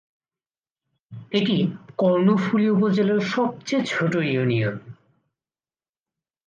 [1.31, 1.57] এটি
[1.97, 4.75] কর্ণফুলী উপজেলার সবচেয়ে ছোট ইউনিয়ন।